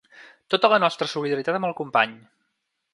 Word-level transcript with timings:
Tota 0.53 0.71
la 0.73 0.79
nostra 0.85 1.09
solidaritat 1.13 1.61
amb 1.61 1.71
el 1.71 1.79
company. 1.85 2.21